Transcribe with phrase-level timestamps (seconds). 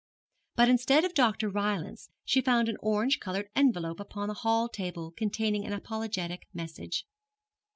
[0.55, 1.47] But instead of Dr.
[1.47, 7.05] Rylance she found an orange coloured envelope upon the hall table containing an apologetic message.